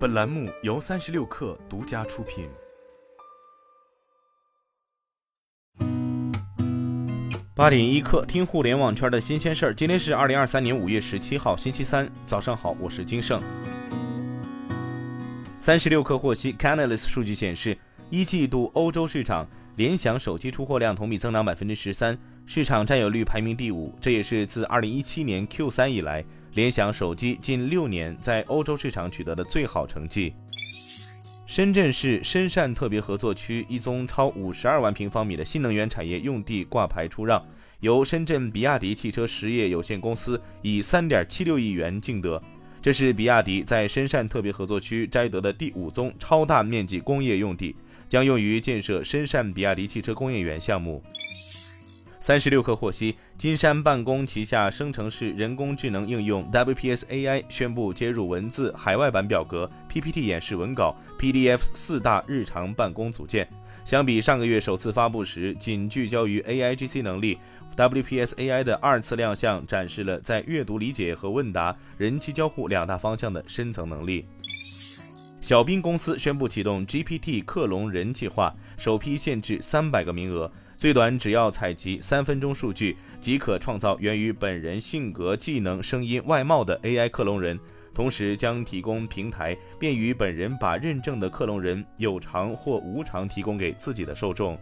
[0.00, 2.48] 本栏目由三十六氪独家出品。
[7.54, 9.74] 八点一刻，听互联网圈的新鲜事儿。
[9.74, 13.42] 今天是二零二三年五月十七号，星期三，早上好，我是金盛。
[15.58, 17.76] 三十六氪获悉，Canalys 数据显示，
[18.08, 19.46] 一季度欧洲市场
[19.76, 26.24] 联想手机出货量同比增长百分之十三，市场占有率排名第五，这也是自二零一七年 Q 三以来。
[26.54, 30.34] 联想手机近六年在欧洲市场取得的最好成绩。
[31.46, 37.44] 深圳市深汕特别合作区一宗超五十二万平方米的新能源产业用地挂牌出让，
[37.80, 42.40] 由深圳比亚迪汽车实业有限公司以三点七六亿元竞得。
[42.80, 47.74] 这是比亚迪在深汕特别合作区摘得的第五宗超大面积工业用地，
[48.08, 51.02] 将用于建设深汕比亚迪汽车工业园项目。
[52.30, 63.48] 三十六氪获悉，金山办公旗下生成式人工智能应用 WPS AI 宣布接入文字海外版表格、PPT 演示文稿、PDF 四大日常办公组件。
[63.84, 67.36] 相比上个月首次发布时仅聚焦于 AIGC 能力
[67.76, 74.24] ，WPS AI 的二次亮相展示了在阅读理解和问答、人机交互两大方向的深层能力。
[75.40, 80.48] 小冰公司宣布启动 GPT 克隆人计划，首批限制三百个名额。
[80.80, 87.60] 最短只要采集三分钟数据，即可创造源于本人性格、技能、声音、外貌的 AI 克隆人，
[87.92, 94.58] 同时将提供平台，便于本人把认证的克隆人有偿或无偿提供给自己的受众。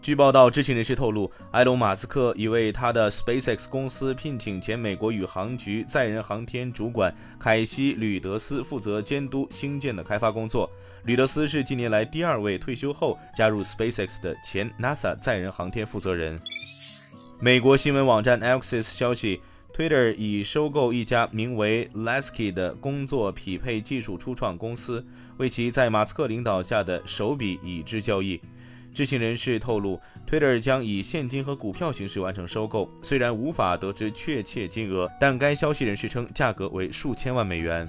[0.00, 10.70] 据报道，知情人士透露，埃隆·马斯克已为他的 SpaceX 公司聘请前美国宇航局载人航天主管凯西·吕德斯负责监督星舰的开发工作。
[11.04, 16.38] 吕德斯是近年来第二位退休后加入 SpaceX 的前 NASA 载人航天负责人。
[17.38, 19.40] 美国新闻网站 Axis 消息
[19.74, 25.04] ，Twitter 已收购一家名为 Lasky 的工作匹配技术初创公司，
[25.38, 28.38] 为其在马斯克领导下的首笔已知交易。
[28.92, 37.88] 知情人士透露，Twitter 将以现金和股票形式完成收购，虽然无法得知确切金额，但该消息人士称价格为数千万美元。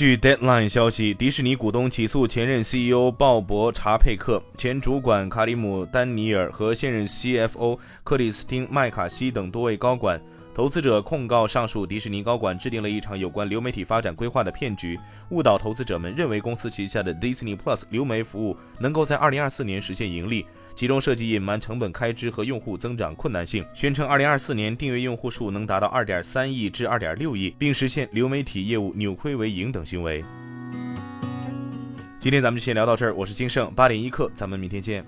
[0.00, 10.18] 据 Deadline 消息，迪士尼股东起诉前任 CEO 鲍勃·查佩克、前主管卡里姆·丹尼尔和现任 CFO 克里斯汀·麦卡锡等多位高管。
[10.54, 14.98] 投资者控告上述迪士尼高管制定了一场有关流媒体发展规划的骗局，
[15.32, 20.46] 误导投资者们认为公司旗下的 Disney Plus 流媒服务能够在2024年实现盈利，
[20.80, 30.24] 其中涉及隐瞒成本开支和用户增长困难性，宣称二零二四年订阅用户数能达到二点三亿至二点六亿，并实现流媒体业务扭亏为盈等行为。
[32.18, 35.04] 今天咱们就先聊到这儿，我是金盛八点一刻，咱们明天见。